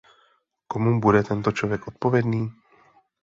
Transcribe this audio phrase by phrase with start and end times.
[0.67, 2.51] Komu bude tento člověk odpovědný?